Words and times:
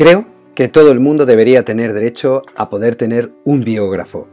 Creo 0.00 0.24
que 0.54 0.68
todo 0.68 0.92
el 0.92 0.98
mundo 0.98 1.26
debería 1.26 1.62
tener 1.62 1.92
derecho 1.92 2.40
a 2.56 2.70
poder 2.70 2.96
tener 2.96 3.34
un 3.44 3.64
biógrafo. 3.64 4.28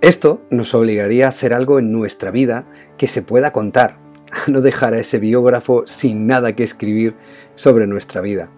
Esto 0.00 0.42
nos 0.50 0.74
obligaría 0.74 1.26
a 1.26 1.28
hacer 1.28 1.54
algo 1.54 1.78
en 1.78 1.92
nuestra 1.92 2.32
vida 2.32 2.66
que 2.98 3.06
se 3.06 3.22
pueda 3.22 3.52
contar, 3.52 3.98
a 4.32 4.50
no 4.50 4.60
dejar 4.60 4.94
a 4.94 4.98
ese 4.98 5.20
biógrafo 5.20 5.84
sin 5.86 6.26
nada 6.26 6.56
que 6.56 6.64
escribir 6.64 7.14
sobre 7.54 7.86
nuestra 7.86 8.20
vida. 8.22 8.50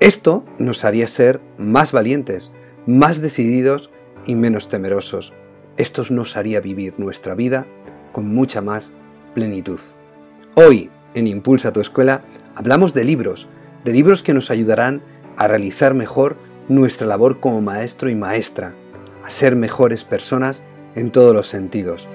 Esto 0.00 0.44
nos 0.58 0.84
haría 0.84 1.06
ser 1.06 1.40
más 1.56 1.92
valientes, 1.92 2.50
más 2.84 3.20
decididos 3.20 3.90
y 4.26 4.34
menos 4.34 4.68
temerosos. 4.68 5.32
Esto 5.76 6.02
nos 6.10 6.36
haría 6.36 6.58
vivir 6.58 6.94
nuestra 6.98 7.36
vida 7.36 7.68
con 8.10 8.26
mucha 8.26 8.60
más 8.60 8.90
plenitud. 9.36 9.78
Hoy, 10.56 10.90
en 11.14 11.28
Impulsa 11.28 11.72
tu 11.72 11.80
Escuela, 11.80 12.24
hablamos 12.56 12.92
de 12.92 13.04
libros, 13.04 13.46
de 13.84 13.92
libros 13.92 14.24
que 14.24 14.34
nos 14.34 14.50
ayudarán 14.50 15.00
a 15.40 15.48
realizar 15.48 15.94
mejor 15.94 16.36
nuestra 16.68 17.06
labor 17.06 17.40
como 17.40 17.62
maestro 17.62 18.10
y 18.10 18.14
maestra, 18.14 18.74
a 19.24 19.30
ser 19.30 19.56
mejores 19.56 20.04
personas 20.04 20.60
en 20.94 21.10
todos 21.10 21.34
los 21.34 21.48
sentidos. 21.48 22.08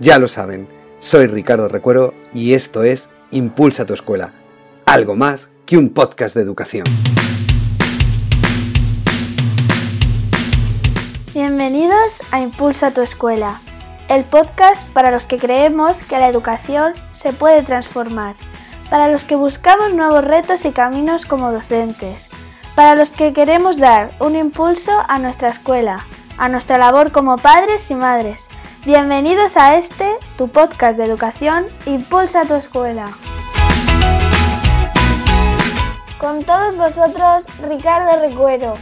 Ya 0.00 0.18
lo 0.18 0.26
saben, 0.26 0.66
soy 0.98 1.28
Ricardo 1.28 1.68
Recuero 1.68 2.14
y 2.32 2.54
esto 2.54 2.82
es 2.82 3.10
Impulsa 3.30 3.86
tu 3.86 3.94
Escuela, 3.94 4.32
algo 4.86 5.14
más 5.14 5.52
que 5.66 5.78
un 5.78 5.90
podcast 5.90 6.34
de 6.34 6.42
educación. 6.42 6.84
Bienvenidos 11.34 12.22
a 12.32 12.40
Impulsa 12.40 12.90
tu 12.90 13.02
Escuela, 13.02 13.60
el 14.08 14.24
podcast 14.24 14.84
para 14.88 15.12
los 15.12 15.26
que 15.26 15.36
creemos 15.36 15.96
que 16.08 16.18
la 16.18 16.28
educación 16.28 16.94
se 17.14 17.32
puede 17.32 17.62
transformar, 17.62 18.34
para 18.90 19.06
los 19.06 19.22
que 19.22 19.36
buscamos 19.36 19.94
nuevos 19.94 20.24
retos 20.24 20.64
y 20.64 20.72
caminos 20.72 21.24
como 21.24 21.52
docentes, 21.52 22.31
para 22.74 22.94
los 22.94 23.10
que 23.10 23.32
queremos 23.32 23.76
dar 23.76 24.12
un 24.18 24.34
impulso 24.34 24.92
a 25.08 25.18
nuestra 25.18 25.48
escuela, 25.48 26.06
a 26.38 26.48
nuestra 26.48 26.78
labor 26.78 27.12
como 27.12 27.36
padres 27.36 27.90
y 27.90 27.94
madres. 27.94 28.46
Bienvenidos 28.86 29.56
a 29.56 29.76
este, 29.76 30.10
tu 30.36 30.48
podcast 30.48 30.96
de 30.96 31.04
educación, 31.04 31.66
Impulsa 31.86 32.44
tu 32.46 32.54
escuela. 32.54 33.10
Con 36.18 36.44
todos 36.44 36.76
vosotros, 36.76 37.46
Ricardo 37.68 38.20
Recuero. 38.22 38.72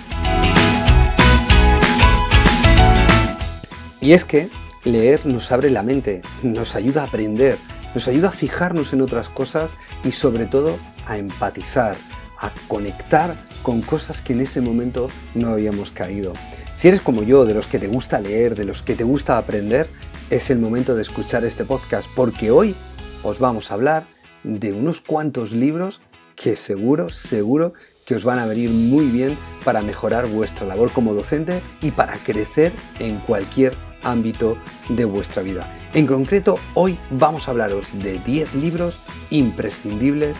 Y 4.01 4.13
es 4.13 4.25
que 4.25 4.51
leer 4.85 5.27
nos 5.27 5.51
abre 5.53 5.71
la 5.71 5.83
mente, 5.83 6.23
nos 6.43 6.77
ayuda 6.77 7.03
a 7.03 7.07
aprender, 7.07 7.59
nos 7.95 8.07
ayuda 8.09 8.29
a 8.29 8.33
fijarnos 8.33 8.93
en 8.93 9.03
otras 9.03 9.29
cosas 9.29 9.75
y 10.05 10.13
sobre 10.13 10.47
todo 10.47 10.79
a 11.07 11.19
empatizar, 11.19 11.97
a 12.39 12.51
conectar 12.69 13.35
con 13.62 13.83
cosas 13.83 14.20
que 14.20 14.33
en 14.33 14.41
ese 14.41 14.61
momento 14.61 15.08
no 15.34 15.50
habíamos 15.50 15.91
caído. 15.91 16.33
Si 16.75 16.89
eres 16.89 17.00
como 17.00 17.22
yo, 17.22 17.44
de 17.44 17.55
los 17.55 17.66
que 17.66 17.78
te 17.78 17.89
gusta 17.89 18.20
leer, 18.20 18.55
de 18.55 18.64
los 18.64 18.83
que 18.83 18.94
te 18.94 19.05
gusta 19.05 19.36
aprender, 19.36 19.89
es 20.30 20.50
el 20.50 20.58
momento 20.58 20.94
de 20.94 21.03
escuchar 21.03 21.44
este 21.44 21.64
podcast 21.64 22.08
porque 22.14 22.50
hoy 22.50 22.75
os 23.22 23.38
vamos 23.38 23.70
a 23.70 23.75
hablar 23.75 24.06
de 24.44 24.72
unos 24.72 25.00
cuantos 25.00 25.53
libros 25.53 26.00
que 26.36 26.56
seguro, 26.56 27.11
seguro 27.11 27.75
que 28.06 28.14
os 28.14 28.25
van 28.25 28.38
a 28.38 28.47
venir 28.47 28.70
muy 28.70 29.06
bien 29.06 29.36
para 29.64 29.83
mejorar 29.83 30.27
vuestra 30.27 30.66
labor 30.66 30.91
como 30.91 31.14
docente 31.14 31.61
y 31.83 31.91
para 31.91 32.14
crecer 32.14 32.72
en 32.98 33.20
cualquier 33.20 33.75
ámbito 34.03 34.56
de 34.88 35.05
vuestra 35.05 35.42
vida. 35.42 35.70
En 35.92 36.06
concreto, 36.06 36.58
hoy 36.75 36.98
vamos 37.11 37.47
a 37.47 37.50
hablaros 37.50 37.86
de 37.92 38.19
10 38.20 38.55
libros 38.55 38.98
imprescindibles 39.31 40.38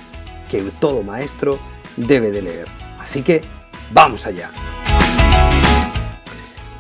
que 0.49 0.63
todo 0.81 1.03
maestro 1.03 1.59
debe 1.97 2.31
de 2.31 2.43
leer. 2.43 2.80
Así 3.01 3.23
que 3.23 3.43
vamos 3.93 4.27
allá. 4.27 4.51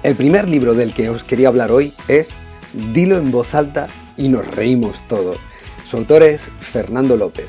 El 0.03 0.15
primer 0.15 0.49
libro 0.49 0.75
del 0.75 0.95
que 0.95 1.11
os 1.11 1.25
quería 1.25 1.49
hablar 1.49 1.71
hoy 1.73 1.93
es 2.09 2.31
Dilo 2.73 3.19
en 3.19 3.31
voz 3.31 3.55
alta 3.55 3.89
y 4.17 4.29
nos 4.29 4.47
reímos 4.47 5.07
todos. 5.09 5.39
Su 5.89 5.97
autor 5.97 6.23
es 6.23 6.49
Fernando 6.61 7.17
López, 7.17 7.49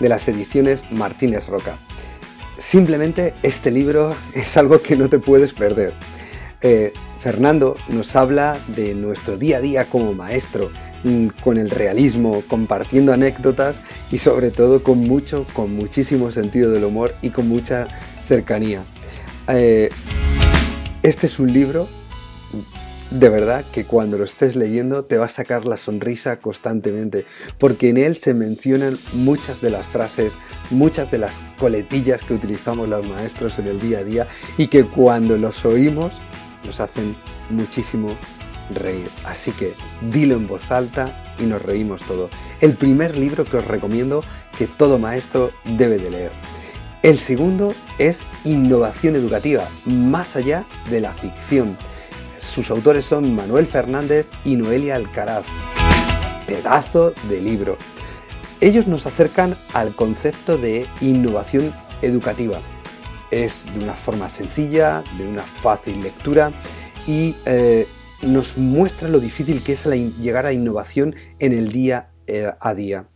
de 0.00 0.08
las 0.08 0.26
ediciones 0.28 0.82
Martínez 0.90 1.46
Roca. 1.46 1.76
Simplemente 2.58 3.34
este 3.42 3.70
libro 3.70 4.14
es 4.34 4.56
algo 4.56 4.80
que 4.80 4.96
no 4.96 5.08
te 5.08 5.18
puedes 5.18 5.52
perder. 5.52 5.92
Eh, 6.60 6.92
Fernando 7.20 7.76
nos 7.88 8.16
habla 8.16 8.58
de 8.68 8.94
nuestro 8.94 9.36
día 9.36 9.58
a 9.58 9.60
día 9.60 9.84
como 9.84 10.12
maestro, 10.12 10.70
mm, 11.04 11.28
con 11.40 11.56
el 11.56 11.70
realismo, 11.70 12.42
compartiendo 12.48 13.12
anécdotas 13.12 13.80
y 14.10 14.18
sobre 14.18 14.50
todo 14.50 14.82
con 14.82 14.98
mucho, 14.98 15.46
con 15.52 15.72
muchísimo 15.74 16.32
sentido 16.32 16.72
del 16.72 16.84
humor 16.84 17.14
y 17.22 17.30
con 17.30 17.48
mucha 17.48 17.86
cercanía. 18.26 18.84
Eh, 19.48 19.88
este 21.02 21.26
es 21.26 21.38
un 21.38 21.52
libro 21.52 21.88
de 23.12 23.28
verdad 23.28 23.64
que 23.70 23.84
cuando 23.84 24.16
lo 24.16 24.24
estés 24.24 24.56
leyendo 24.56 25.04
te 25.04 25.18
va 25.18 25.26
a 25.26 25.28
sacar 25.28 25.66
la 25.66 25.76
sonrisa 25.76 26.38
constantemente, 26.38 27.26
porque 27.58 27.90
en 27.90 27.98
él 27.98 28.16
se 28.16 28.32
mencionan 28.32 28.98
muchas 29.12 29.60
de 29.60 29.68
las 29.68 29.86
frases, 29.86 30.32
muchas 30.70 31.10
de 31.10 31.18
las 31.18 31.40
coletillas 31.58 32.22
que 32.22 32.34
utilizamos 32.34 32.88
los 32.88 33.06
maestros 33.06 33.58
en 33.58 33.66
el 33.66 33.80
día 33.80 33.98
a 33.98 34.04
día 34.04 34.28
y 34.56 34.68
que 34.68 34.84
cuando 34.84 35.36
los 35.36 35.64
oímos 35.66 36.14
nos 36.64 36.80
hacen 36.80 37.14
muchísimo 37.50 38.16
reír. 38.74 39.08
Así 39.24 39.50
que 39.52 39.74
dilo 40.10 40.34
en 40.34 40.46
voz 40.46 40.70
alta 40.70 41.34
y 41.38 41.44
nos 41.44 41.60
reímos 41.60 42.02
todo. 42.04 42.30
El 42.60 42.72
primer 42.74 43.18
libro 43.18 43.44
que 43.44 43.58
os 43.58 43.66
recomiendo 43.66 44.24
que 44.56 44.66
todo 44.66 44.98
maestro 44.98 45.50
debe 45.64 45.98
de 45.98 46.10
leer. 46.10 46.51
El 47.02 47.18
segundo 47.18 47.74
es 47.98 48.22
Innovación 48.44 49.16
Educativa, 49.16 49.68
más 49.86 50.36
allá 50.36 50.66
de 50.88 51.00
la 51.00 51.12
ficción. 51.12 51.76
Sus 52.38 52.70
autores 52.70 53.06
son 53.06 53.34
Manuel 53.34 53.66
Fernández 53.66 54.26
y 54.44 54.54
Noelia 54.54 54.94
Alcaraz. 54.94 55.44
Pedazo 56.46 57.12
de 57.28 57.40
libro. 57.40 57.76
Ellos 58.60 58.86
nos 58.86 59.04
acercan 59.06 59.56
al 59.72 59.96
concepto 59.96 60.58
de 60.58 60.86
innovación 61.00 61.74
educativa. 62.02 62.60
Es 63.32 63.66
de 63.74 63.82
una 63.82 63.94
forma 63.94 64.28
sencilla, 64.28 65.02
de 65.18 65.26
una 65.26 65.42
fácil 65.42 66.00
lectura 66.00 66.52
y 67.08 67.34
eh, 67.46 67.88
nos 68.22 68.56
muestra 68.56 69.08
lo 69.08 69.18
difícil 69.18 69.64
que 69.64 69.72
es 69.72 69.86
llegar 69.86 70.46
a 70.46 70.52
innovación 70.52 71.16
en 71.40 71.52
el 71.52 71.72
día 71.72 72.10
eh, 72.28 72.48
a 72.60 72.74
día. 72.74 73.06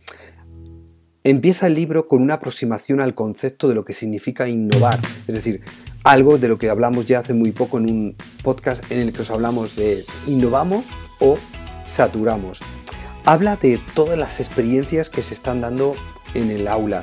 Empieza 1.27 1.67
el 1.67 1.73
libro 1.73 2.07
con 2.07 2.21
una 2.21 2.35
aproximación 2.35 3.01
al 3.01 3.13
concepto 3.13 3.67
de 3.67 3.75
lo 3.75 3.83
que 3.83 3.91
significa 3.91 4.47
innovar, 4.47 4.97
es 5.27 5.35
decir, 5.35 5.61
algo 6.05 6.37
de 6.37 6.47
lo 6.47 6.57
que 6.57 6.69
hablamos 6.69 7.05
ya 7.05 7.19
hace 7.19 7.33
muy 7.33 7.51
poco 7.51 7.79
en 7.79 7.89
un 7.89 8.15
podcast 8.43 8.89
en 8.89 8.99
el 8.99 9.11
que 9.11 9.23
os 9.23 9.29
hablamos 9.29 9.75
de 9.75 10.05
innovamos 10.25 10.85
o 11.19 11.37
saturamos. 11.85 12.61
Habla 13.25 13.57
de 13.57 13.77
todas 13.93 14.17
las 14.17 14.39
experiencias 14.39 15.09
que 15.09 15.21
se 15.21 15.33
están 15.33 15.59
dando 15.59 15.97
en 16.33 16.49
el 16.49 16.65
aula 16.65 17.01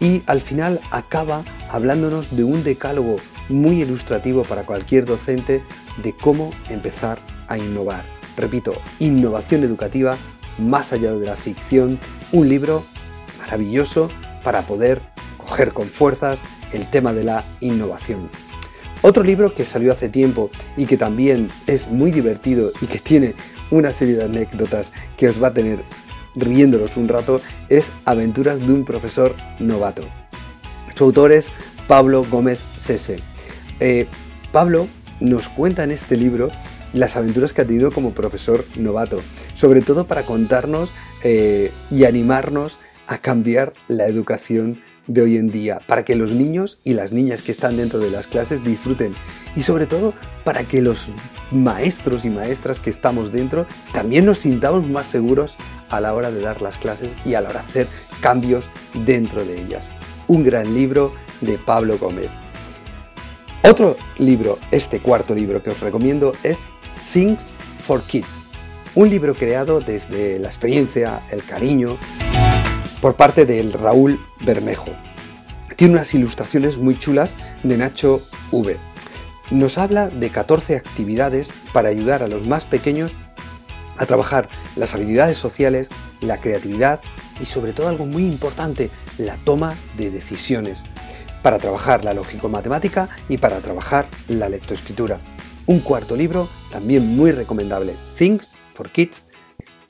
y 0.00 0.24
al 0.26 0.40
final 0.40 0.80
acaba 0.90 1.44
hablándonos 1.70 2.34
de 2.34 2.42
un 2.42 2.64
decálogo 2.64 3.14
muy 3.48 3.82
ilustrativo 3.82 4.42
para 4.42 4.66
cualquier 4.66 5.04
docente 5.04 5.62
de 6.02 6.12
cómo 6.16 6.50
empezar 6.68 7.20
a 7.46 7.58
innovar. 7.58 8.04
Repito, 8.36 8.74
innovación 8.98 9.62
educativa 9.62 10.16
más 10.58 10.92
allá 10.92 11.12
de 11.12 11.26
la 11.26 11.36
ficción, 11.36 12.00
un 12.32 12.48
libro 12.48 12.82
maravilloso 13.42 14.08
para 14.42 14.62
poder 14.62 15.02
coger 15.36 15.72
con 15.72 15.86
fuerzas 15.86 16.40
el 16.72 16.88
tema 16.88 17.12
de 17.12 17.24
la 17.24 17.44
innovación. 17.60 18.30
Otro 19.02 19.24
libro 19.24 19.54
que 19.54 19.64
salió 19.64 19.92
hace 19.92 20.08
tiempo 20.08 20.50
y 20.76 20.86
que 20.86 20.96
también 20.96 21.50
es 21.66 21.88
muy 21.88 22.12
divertido 22.12 22.72
y 22.80 22.86
que 22.86 22.98
tiene 22.98 23.34
una 23.70 23.92
serie 23.92 24.14
de 24.14 24.24
anécdotas 24.24 24.92
que 25.16 25.28
os 25.28 25.42
va 25.42 25.48
a 25.48 25.54
tener 25.54 25.82
riéndolos 26.34 26.96
un 26.96 27.08
rato 27.08 27.40
es 27.68 27.90
Aventuras 28.04 28.60
de 28.60 28.72
un 28.72 28.84
profesor 28.84 29.34
novato. 29.58 30.02
Su 30.94 31.04
autor 31.04 31.32
es 31.32 31.50
Pablo 31.88 32.24
Gómez 32.30 32.60
Sese. 32.76 33.18
Eh, 33.80 34.06
Pablo 34.52 34.86
nos 35.20 35.48
cuenta 35.48 35.82
en 35.82 35.90
este 35.90 36.16
libro 36.16 36.48
las 36.92 37.16
aventuras 37.16 37.52
que 37.52 37.62
ha 37.62 37.66
tenido 37.66 37.90
como 37.90 38.12
profesor 38.12 38.64
novato, 38.76 39.20
sobre 39.56 39.80
todo 39.80 40.06
para 40.06 40.22
contarnos 40.22 40.90
eh, 41.24 41.72
y 41.90 42.04
animarnos 42.04 42.78
a 43.06 43.18
cambiar 43.18 43.72
la 43.88 44.06
educación 44.06 44.80
de 45.06 45.22
hoy 45.22 45.36
en 45.36 45.50
día, 45.50 45.80
para 45.86 46.04
que 46.04 46.14
los 46.14 46.32
niños 46.32 46.80
y 46.84 46.94
las 46.94 47.12
niñas 47.12 47.42
que 47.42 47.52
están 47.52 47.76
dentro 47.76 47.98
de 47.98 48.10
las 48.10 48.26
clases 48.26 48.62
disfruten 48.62 49.14
y 49.56 49.62
sobre 49.62 49.86
todo 49.86 50.14
para 50.44 50.64
que 50.64 50.80
los 50.80 51.08
maestros 51.50 52.24
y 52.24 52.30
maestras 52.30 52.80
que 52.80 52.90
estamos 52.90 53.32
dentro 53.32 53.66
también 53.92 54.24
nos 54.24 54.38
sintamos 54.38 54.88
más 54.88 55.06
seguros 55.06 55.56
a 55.90 56.00
la 56.00 56.14
hora 56.14 56.30
de 56.30 56.40
dar 56.40 56.62
las 56.62 56.78
clases 56.78 57.12
y 57.24 57.34
a 57.34 57.40
la 57.40 57.50
hora 57.50 57.62
de 57.62 57.68
hacer 57.68 57.88
cambios 58.20 58.64
dentro 59.04 59.44
de 59.44 59.60
ellas. 59.60 59.88
Un 60.28 60.44
gran 60.44 60.72
libro 60.72 61.12
de 61.40 61.58
Pablo 61.58 61.98
Gómez. 61.98 62.30
Otro 63.64 63.96
libro, 64.18 64.58
este 64.70 65.00
cuarto 65.00 65.34
libro 65.34 65.62
que 65.62 65.70
os 65.70 65.80
recomiendo 65.80 66.32
es 66.42 66.66
Things 67.12 67.54
for 67.78 68.02
Kids, 68.02 68.46
un 68.94 69.08
libro 69.08 69.34
creado 69.34 69.80
desde 69.80 70.38
la 70.38 70.48
experiencia, 70.48 71.22
el 71.30 71.42
cariño 71.44 71.98
por 73.02 73.16
parte 73.16 73.44
del 73.44 73.72
Raúl 73.72 74.24
Bermejo. 74.40 74.92
tiene 75.76 75.94
unas 75.94 76.14
ilustraciones 76.14 76.76
muy 76.76 76.96
chulas 76.96 77.34
de 77.64 77.76
Nacho 77.76 78.22
V. 78.52 78.76
Nos 79.50 79.76
habla 79.76 80.08
de 80.08 80.30
14 80.30 80.76
actividades 80.76 81.50
para 81.72 81.88
ayudar 81.88 82.22
a 82.22 82.28
los 82.28 82.46
más 82.46 82.64
pequeños 82.64 83.16
a 83.98 84.06
trabajar 84.06 84.48
las 84.76 84.94
habilidades 84.94 85.36
sociales, 85.36 85.88
la 86.20 86.40
creatividad 86.40 87.00
y 87.40 87.44
sobre 87.44 87.72
todo 87.72 87.88
algo 87.88 88.06
muy 88.06 88.24
importante, 88.24 88.88
la 89.18 89.36
toma 89.38 89.74
de 89.96 90.12
decisiones, 90.12 90.84
para 91.42 91.58
trabajar 91.58 92.04
la 92.04 92.14
lógico-matemática 92.14 93.08
y 93.28 93.38
para 93.38 93.58
trabajar 93.58 94.06
la 94.28 94.48
lectoescritura. 94.48 95.18
Un 95.66 95.80
cuarto 95.80 96.14
libro, 96.14 96.48
también 96.70 97.16
muy 97.16 97.32
recomendable, 97.32 97.96
Things 98.16 98.54
for 98.74 98.90
Kids. 98.90 99.26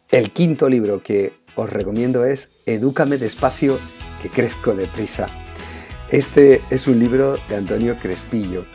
El 0.09 0.33
quinto 0.33 0.71
libro 0.71 1.03
que 1.03 1.35
os 1.57 1.69
recomiendo 1.69 2.25
es 2.25 2.52
Edúcame 2.65 3.19
despacio, 3.19 3.81
que 4.23 4.31
crezco 4.31 4.75
deprisa. 4.77 5.29
Este 6.11 6.63
es 6.71 6.87
un 6.87 7.01
libro 7.01 7.37
de 7.49 7.57
Antonio 7.57 7.99
Crespillo. 8.01 8.67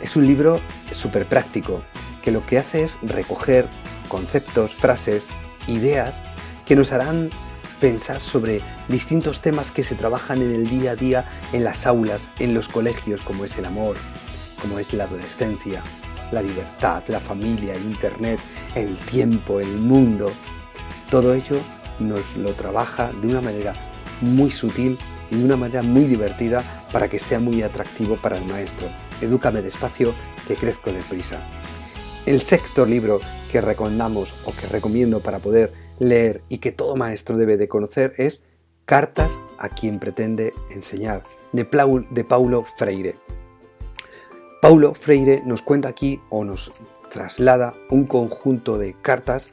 Es 0.00 0.16
un 0.16 0.26
libro 0.26 0.60
súper 0.90 1.26
práctico, 1.26 1.80
que 2.24 2.32
lo 2.32 2.44
que 2.44 2.58
hace 2.58 2.82
es 2.82 2.98
recoger 3.02 3.66
conceptos, 4.08 4.74
frases, 4.74 5.28
ideas 5.68 6.20
que 6.66 6.74
nos 6.74 6.92
harán 6.92 7.30
pensar 7.80 8.20
sobre 8.20 8.62
distintos 8.88 9.40
temas 9.40 9.70
que 9.70 9.84
se 9.84 9.94
trabajan 9.94 10.42
en 10.42 10.50
el 10.52 10.68
día 10.68 10.92
a 10.92 10.96
día 10.96 11.24
en 11.52 11.62
las 11.62 11.86
aulas, 11.86 12.28
en 12.40 12.52
los 12.52 12.68
colegios, 12.68 13.20
como 13.20 13.44
es 13.44 13.56
el 13.58 13.64
amor, 13.64 13.96
como 14.60 14.80
es 14.80 14.92
la 14.92 15.04
adolescencia, 15.04 15.84
la 16.32 16.42
libertad, 16.42 17.04
la 17.06 17.20
familia, 17.20 17.76
Internet, 17.76 18.40
el 18.74 18.96
tiempo, 18.98 19.60
el 19.60 19.76
mundo. 19.76 20.32
Todo 21.10 21.32
ello 21.32 21.60
nos 22.00 22.36
lo 22.36 22.54
trabaja 22.54 23.12
de 23.20 23.28
una 23.28 23.40
manera 23.40 23.74
muy 24.20 24.50
sutil 24.50 24.98
y 25.30 25.36
de 25.36 25.44
una 25.44 25.56
manera 25.56 25.82
muy 25.82 26.04
divertida 26.04 26.62
para 26.92 27.08
que 27.08 27.18
sea 27.18 27.38
muy 27.38 27.62
atractivo 27.62 28.16
para 28.16 28.36
el 28.36 28.44
maestro. 28.46 28.88
Edúcame 29.20 29.62
despacio, 29.62 30.14
que 30.48 30.56
crezco 30.56 30.92
deprisa. 30.92 31.40
El 32.26 32.40
sexto 32.40 32.84
libro 32.84 33.20
que 33.50 33.60
recomendamos 33.60 34.34
o 34.44 34.52
que 34.52 34.66
recomiendo 34.66 35.20
para 35.20 35.38
poder 35.38 35.72
leer 35.98 36.42
y 36.48 36.58
que 36.58 36.72
todo 36.72 36.96
maestro 36.96 37.36
debe 37.36 37.56
de 37.56 37.68
conocer 37.68 38.12
es 38.16 38.42
Cartas 38.86 39.38
a 39.58 39.68
quien 39.68 40.00
pretende 40.00 40.52
enseñar, 40.70 41.22
de, 41.52 41.64
de 42.10 42.24
Paulo 42.24 42.64
Freire. 42.76 43.16
Paulo 44.60 44.94
Freire 44.94 45.42
nos 45.46 45.62
cuenta 45.62 45.88
aquí 45.88 46.20
o 46.28 46.44
nos 46.44 46.72
traslada 47.08 47.74
un 47.88 48.06
conjunto 48.06 48.78
de 48.78 48.96
cartas 49.00 49.50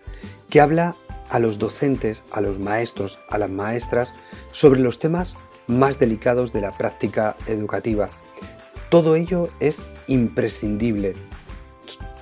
que 0.50 0.59
habla 0.59 0.95
a 1.29 1.39
los 1.39 1.57
docentes, 1.57 2.24
a 2.31 2.41
los 2.41 2.59
maestros, 2.59 3.19
a 3.29 3.38
las 3.38 3.50
maestras 3.50 4.13
sobre 4.51 4.79
los 4.79 5.00
temas 5.00 5.35
más 5.68 6.00
delicados 6.00 6.53
de 6.53 6.62
la 6.62 6.71
práctica 6.71 7.35
educativa. 7.47 8.09
Todo 8.89 9.15
ello 9.15 9.50
es 9.59 9.81
imprescindible. 10.07 11.13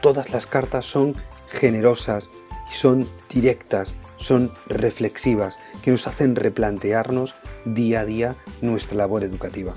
Todas 0.01 0.31
las 0.31 0.47
cartas 0.47 0.85
son 0.85 1.15
generosas 1.47 2.29
son 2.71 3.07
directas, 3.29 3.93
son 4.17 4.51
reflexivas, 4.67 5.57
que 5.83 5.91
nos 5.91 6.07
hacen 6.07 6.35
replantearnos 6.35 7.35
día 7.65 8.01
a 8.01 8.05
día 8.05 8.35
nuestra 8.61 8.97
labor 8.97 9.23
educativa. 9.23 9.75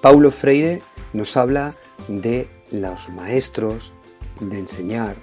Paulo 0.00 0.30
Freire 0.30 0.82
nos 1.12 1.36
habla 1.36 1.74
de 2.08 2.48
los 2.70 3.08
maestros, 3.10 3.92
de 4.40 4.58
enseñar, 4.58 5.16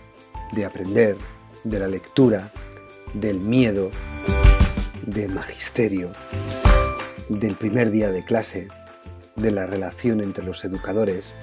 de 0.51 0.65
aprender, 0.65 1.17
de 1.63 1.79
la 1.79 1.87
lectura, 1.87 2.51
del 3.15 3.39
miedo, 3.39 3.89
del 5.05 5.31
magisterio, 5.31 6.11
del 7.29 7.55
primer 7.55 7.91
día 7.91 8.11
de 8.11 8.23
clase, 8.23 8.67
de 9.35 9.51
la 9.51 9.65
relación 9.65 10.21
entre 10.21 10.43
los 10.43 10.63
educadores, 10.65 11.33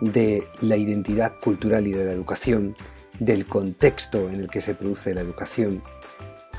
de 0.00 0.46
la 0.60 0.76
identidad 0.76 1.32
cultural 1.42 1.86
y 1.86 1.92
de 1.92 2.04
la 2.04 2.12
educación, 2.12 2.76
del 3.18 3.46
contexto 3.46 4.28
en 4.28 4.40
el 4.40 4.48
que 4.48 4.60
se 4.60 4.74
produce 4.74 5.14
la 5.14 5.22
educación 5.22 5.82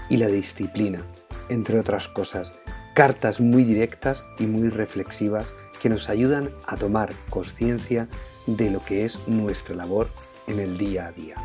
y 0.09 0.17
la 0.17 0.27
disciplina, 0.27 1.05
entre 1.49 1.79
otras 1.79 2.07
cosas, 2.07 2.53
cartas 2.95 3.39
muy 3.39 3.63
directas 3.63 4.23
y 4.39 4.47
muy 4.47 4.69
reflexivas 4.69 5.51
que 5.79 5.89
nos 5.89 6.09
ayudan 6.09 6.49
a 6.65 6.75
tomar 6.77 7.13
conciencia 7.29 8.09
de 8.47 8.71
lo 8.71 8.83
que 8.83 9.05
es 9.05 9.27
nuestra 9.27 9.75
labor 9.75 10.09
en 10.47 10.59
el 10.59 10.77
día 10.77 11.07
a 11.07 11.11
día. 11.11 11.35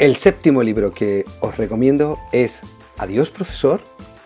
El 0.00 0.16
séptimo 0.16 0.62
libro 0.62 0.92
que 0.92 1.26
os 1.40 1.58
recomiendo 1.58 2.18
es 2.32 2.62
Adiós 2.96 3.28
profesor, 3.28 3.82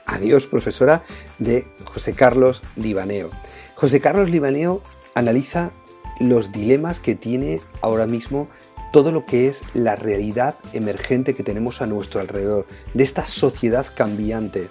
Adiós 0.06 0.46
profesora 0.46 1.02
de 1.40 1.66
José 1.84 2.12
Carlos 2.12 2.62
Libaneo. 2.76 3.30
José 3.74 4.00
Carlos 4.00 4.30
Libaneo 4.30 4.82
analiza 5.16 5.72
los 6.20 6.52
dilemas 6.52 7.00
que 7.00 7.16
tiene 7.16 7.60
ahora 7.80 8.06
mismo 8.06 8.48
todo 8.92 9.10
lo 9.10 9.26
que 9.26 9.48
es 9.48 9.62
la 9.74 9.96
realidad 9.96 10.54
emergente 10.74 11.34
que 11.34 11.42
tenemos 11.42 11.82
a 11.82 11.86
nuestro 11.86 12.20
alrededor, 12.20 12.66
de 12.94 13.02
esta 13.02 13.26
sociedad 13.26 13.84
cambiante. 13.96 14.68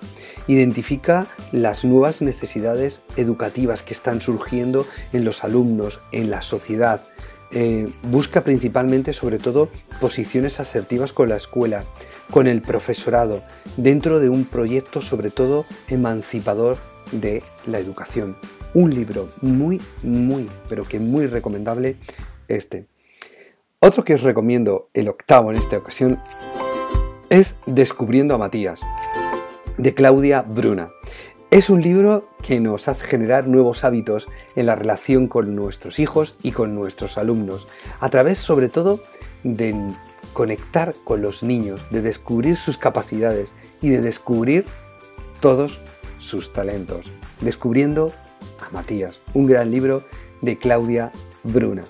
Identifica 0.47 1.27
las 1.51 1.83
nuevas 1.83 2.21
necesidades 2.21 3.01
educativas 3.17 3.83
que 3.83 3.93
están 3.93 4.21
surgiendo 4.21 4.87
en 5.11 5.25
los 5.25 5.43
alumnos, 5.43 5.99
en 6.13 6.29
la 6.29 6.41
sociedad. 6.41 7.01
Eh, 7.55 7.87
busca 8.03 8.43
principalmente, 8.43 9.13
sobre 9.13 9.37
todo, 9.37 9.69
posiciones 10.01 10.59
asertivas 10.59 11.13
con 11.13 11.29
la 11.29 11.35
escuela, 11.35 11.85
con 12.31 12.47
el 12.47 12.61
profesorado, 12.61 13.43
dentro 13.77 14.19
de 14.19 14.29
un 14.29 14.45
proyecto, 14.45 15.01
sobre 15.01 15.29
todo, 15.29 15.65
emancipador 15.87 16.77
de 17.11 17.43
la 17.67 17.77
educación. 17.77 18.37
Un 18.73 18.95
libro 18.95 19.29
muy, 19.41 19.79
muy, 20.01 20.49
pero 20.67 20.83
que 20.83 20.99
muy 20.99 21.27
recomendable 21.27 21.97
este. 22.47 22.87
Otro 23.79 24.03
que 24.03 24.15
os 24.15 24.21
recomiendo, 24.21 24.89
el 24.93 25.07
octavo 25.07 25.51
en 25.51 25.57
esta 25.57 25.77
ocasión, 25.77 26.19
es 27.29 27.55
Descubriendo 27.67 28.33
a 28.33 28.39
Matías, 28.39 28.79
de 29.77 29.93
Claudia 29.93 30.41
Bruna. 30.41 30.89
Es 31.53 31.69
un 31.69 31.83
libro 31.83 32.27
que 32.41 32.59
nos 32.59 32.87
hace 32.87 33.03
generar 33.03 33.47
nuevos 33.47 33.83
hábitos 33.83 34.27
en 34.55 34.65
la 34.65 34.75
relación 34.75 35.27
con 35.27 35.55
nuestros 35.55 35.99
hijos 35.99 36.35
y 36.41 36.51
con 36.51 36.73
nuestros 36.73 37.19
alumnos, 37.19 37.67
a 37.99 38.09
través 38.09 38.39
sobre 38.39 38.69
todo 38.69 38.99
de 39.43 39.79
conectar 40.33 40.95
con 41.03 41.21
los 41.21 41.43
niños, 41.43 41.85
de 41.91 42.01
descubrir 42.01 42.57
sus 42.57 42.79
capacidades 42.79 43.53
y 43.83 43.89
de 43.89 44.01
descubrir 44.01 44.65
todos 45.41 45.79
sus 46.17 46.53
talentos. 46.53 47.11
Descubriendo 47.39 48.11
a 48.59 48.71
Matías, 48.71 49.19
un 49.35 49.45
gran 49.45 49.69
libro 49.69 50.03
de 50.41 50.57
Claudia 50.57 51.11
Bruna. 51.43 51.83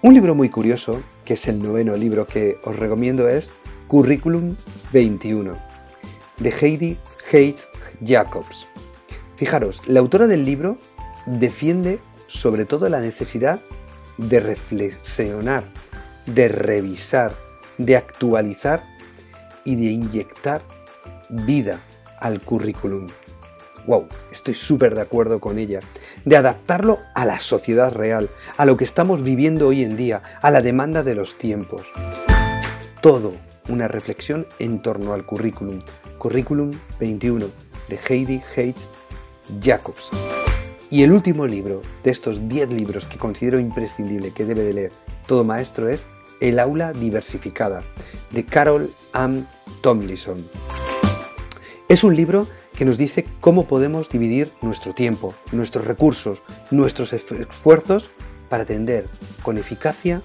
Un 0.00 0.14
libro 0.14 0.34
muy 0.34 0.48
curioso, 0.48 1.02
que 1.26 1.34
es 1.34 1.46
el 1.46 1.62
noveno 1.62 1.94
libro 1.94 2.26
que 2.26 2.58
os 2.64 2.74
recomiendo, 2.74 3.28
es 3.28 3.50
Curriculum 3.86 4.56
21, 4.94 5.58
de 6.38 6.50
Heidi 6.50 6.98
Hayes 7.30 7.68
Jacobs. 8.04 8.66
Fijaros, 9.36 9.82
la 9.86 10.00
autora 10.00 10.26
del 10.26 10.44
libro 10.44 10.78
defiende 11.26 11.98
sobre 12.26 12.64
todo 12.64 12.88
la 12.88 13.00
necesidad 13.00 13.60
de 14.18 14.40
reflexionar, 14.40 15.64
de 16.26 16.48
revisar, 16.48 17.32
de 17.78 17.96
actualizar 17.96 18.82
y 19.64 19.76
de 19.76 19.86
inyectar 19.86 20.62
vida 21.30 21.80
al 22.20 22.42
currículum 22.42 23.06
wow, 23.86 24.06
estoy 24.30 24.54
súper 24.54 24.94
de 24.94 25.02
acuerdo 25.02 25.40
con 25.40 25.58
ella, 25.58 25.80
de 26.24 26.36
adaptarlo 26.36 26.98
a 27.14 27.24
la 27.24 27.38
sociedad 27.38 27.92
real, 27.92 28.28
a 28.56 28.64
lo 28.64 28.76
que 28.76 28.84
estamos 28.84 29.22
viviendo 29.22 29.68
hoy 29.68 29.82
en 29.82 29.96
día, 29.96 30.22
a 30.42 30.50
la 30.50 30.62
demanda 30.62 31.02
de 31.02 31.14
los 31.14 31.36
tiempos. 31.36 31.88
Todo 33.00 33.34
una 33.68 33.88
reflexión 33.88 34.46
en 34.58 34.80
torno 34.80 35.12
al 35.12 35.24
currículum. 35.24 35.80
Currículum 36.18 36.70
21 37.00 37.63
de 37.88 37.98
Heidi 38.08 38.40
Hates 38.52 38.88
Jacobs. 39.62 40.10
Y 40.90 41.02
el 41.02 41.12
último 41.12 41.46
libro 41.46 41.82
de 42.02 42.10
estos 42.10 42.48
10 42.48 42.70
libros 42.70 43.06
que 43.06 43.18
considero 43.18 43.58
imprescindible 43.58 44.32
que 44.32 44.44
debe 44.44 44.62
de 44.62 44.72
leer 44.72 44.92
todo 45.26 45.44
maestro 45.44 45.88
es 45.88 46.06
El 46.40 46.58
aula 46.58 46.92
diversificada 46.92 47.82
de 48.30 48.44
Carol 48.44 48.92
Ann 49.12 49.48
Tomlinson. 49.80 50.46
Es 51.88 52.04
un 52.04 52.14
libro 52.14 52.46
que 52.76 52.84
nos 52.84 52.98
dice 52.98 53.26
cómo 53.40 53.66
podemos 53.66 54.08
dividir 54.08 54.52
nuestro 54.62 54.94
tiempo, 54.94 55.34
nuestros 55.52 55.84
recursos, 55.84 56.42
nuestros 56.70 57.12
esfuerzos 57.12 58.10
para 58.48 58.64
atender 58.64 59.06
con 59.42 59.58
eficacia 59.58 60.22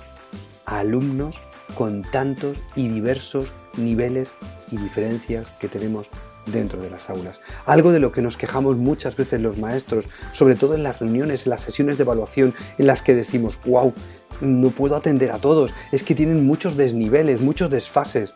a 0.66 0.80
alumnos 0.80 1.42
con 1.76 2.02
tantos 2.02 2.58
y 2.76 2.88
diversos 2.88 3.52
niveles 3.78 4.34
y 4.72 4.78
diferencias 4.78 5.50
que 5.60 5.68
tenemos 5.68 6.10
dentro 6.46 6.82
de 6.82 6.90
las 6.90 7.10
aulas. 7.10 7.40
Algo 7.66 7.92
de 7.92 8.00
lo 8.00 8.12
que 8.12 8.22
nos 8.22 8.38
quejamos 8.38 8.78
muchas 8.78 9.16
veces 9.16 9.42
los 9.42 9.58
maestros, 9.58 10.06
sobre 10.34 10.56
todo 10.56 10.76
en 10.76 10.84
las 10.84 11.00
reuniones, 11.00 11.46
en 11.46 11.52
las 11.52 11.62
sesiones 11.62 11.98
de 11.98 12.04
evaluación 12.04 12.54
en 12.78 12.88
las 12.88 13.02
que 13.02 13.16
decimos, 13.16 13.60
wow, 13.66 13.94
no 14.42 14.70
puedo 14.70 14.96
atender 14.96 15.32
a 15.32 15.40
todos, 15.40 15.74
es 15.92 16.04
que 16.04 16.16
tienen 16.16 16.46
muchos 16.46 16.78
desniveles, 16.78 17.42
muchos 17.42 17.70
desfases. 17.70 18.34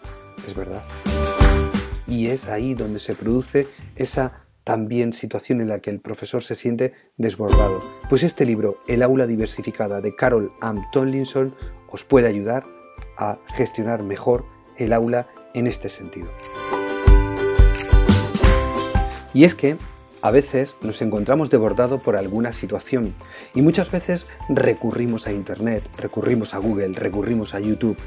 Es 0.47 0.55
verdad 0.55 0.83
y 2.13 2.27
es 2.27 2.47
ahí 2.47 2.73
donde 2.73 2.99
se 2.99 3.15
produce 3.15 3.67
esa 3.95 4.45
también 4.63 5.13
situación 5.13 5.61
en 5.61 5.67
la 5.67 5.79
que 5.79 5.89
el 5.89 5.99
profesor 5.99 6.43
se 6.43 6.55
siente 6.55 6.93
desbordado. 7.17 7.81
Pues 8.09 8.23
este 8.23 8.45
libro, 8.45 8.77
El 8.87 9.01
aula 9.01 9.27
diversificada 9.27 9.99
de 9.99 10.15
Carol 10.15 10.53
Am 10.61 10.85
Tomlinson, 10.91 11.55
os 11.89 12.03
puede 12.03 12.27
ayudar 12.27 12.63
a 13.17 13.39
gestionar 13.55 14.03
mejor 14.03 14.45
el 14.77 14.93
aula 14.93 15.27
en 15.53 15.67
este 15.67 15.89
sentido. 15.89 16.31
Y 19.33 19.45
es 19.45 19.55
que 19.55 19.77
a 20.21 20.31
veces 20.31 20.75
nos 20.81 21.01
encontramos 21.01 21.49
desbordados 21.49 22.01
por 22.01 22.15
alguna 22.15 22.53
situación 22.53 23.13
y 23.53 23.61
muchas 23.61 23.91
veces 23.91 24.27
recurrimos 24.47 25.27
a 25.27 25.33
Internet, 25.33 25.89
recurrimos 25.97 26.53
a 26.53 26.59
Google, 26.59 26.93
recurrimos 26.93 27.53
a 27.53 27.59
YouTube 27.59 27.97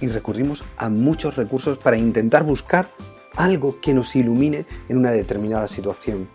y 0.00 0.06
recurrimos 0.06 0.64
a 0.76 0.88
muchos 0.88 1.36
recursos 1.36 1.78
para 1.78 1.96
intentar 1.96 2.44
buscar 2.44 2.90
algo 3.36 3.80
que 3.80 3.94
nos 3.94 4.14
ilumine 4.14 4.66
en 4.88 4.98
una 4.98 5.10
determinada 5.10 5.66
situación. 5.66 6.28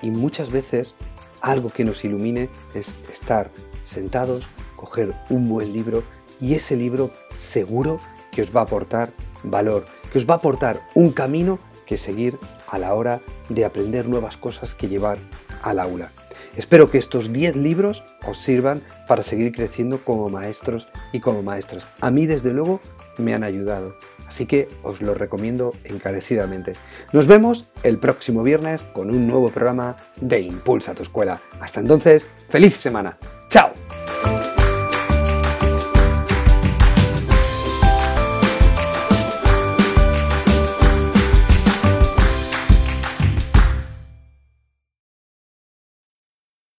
Y 0.00 0.10
muchas 0.10 0.50
veces 0.50 0.94
algo 1.40 1.70
que 1.70 1.84
nos 1.84 2.04
ilumine 2.04 2.48
es 2.74 2.94
estar 3.12 3.50
sentados, 3.82 4.48
coger 4.74 5.14
un 5.30 5.48
buen 5.48 5.72
libro 5.72 6.02
y 6.40 6.54
ese 6.54 6.76
libro 6.76 7.10
seguro 7.36 7.98
que 8.30 8.42
os 8.42 8.54
va 8.54 8.60
a 8.60 8.64
aportar 8.64 9.12
valor, 9.42 9.84
que 10.12 10.18
os 10.18 10.26
va 10.26 10.34
a 10.34 10.38
aportar 10.38 10.80
un 10.94 11.10
camino 11.10 11.58
que 11.86 11.96
seguir 11.96 12.38
a 12.66 12.78
la 12.78 12.94
hora 12.94 13.20
de 13.48 13.64
aprender 13.64 14.08
nuevas 14.08 14.36
cosas 14.36 14.74
que 14.74 14.88
llevar 14.88 15.18
al 15.62 15.78
aula. 15.78 16.12
Espero 16.56 16.90
que 16.90 16.98
estos 16.98 17.32
10 17.32 17.56
libros 17.56 18.02
os 18.26 18.40
sirvan 18.40 18.82
para 19.06 19.22
seguir 19.22 19.52
creciendo 19.52 20.02
como 20.02 20.30
maestros 20.30 20.88
y 21.12 21.20
como 21.20 21.42
maestras. 21.42 21.88
A 22.00 22.10
mí, 22.10 22.26
desde 22.26 22.52
luego, 22.52 22.80
me 23.18 23.34
han 23.34 23.44
ayudado. 23.44 23.96
Así 24.26 24.46
que 24.46 24.68
os 24.82 25.00
lo 25.00 25.14
recomiendo 25.14 25.72
encarecidamente. 25.84 26.72
Nos 27.12 27.26
vemos 27.26 27.66
el 27.82 27.98
próximo 27.98 28.42
viernes 28.42 28.82
con 28.82 29.10
un 29.10 29.26
nuevo 29.26 29.50
programa 29.50 29.96
de 30.20 30.40
Impulsa 30.40 30.94
tu 30.94 31.02
escuela. 31.02 31.40
Hasta 31.60 31.80
entonces, 31.80 32.26
feliz 32.48 32.74
semana. 32.76 33.18
¡Chao! 33.48 33.72